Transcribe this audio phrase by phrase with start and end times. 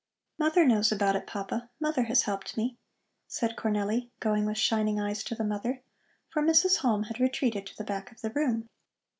[0.39, 1.69] "Mother knows about it, Papa.
[1.79, 2.75] Mother has helped me,"
[3.27, 5.83] said Cornelli, going with shining eyes to the mother,
[6.33, 6.77] for Mrs.
[6.77, 8.67] Halm had retreated to the back of the room.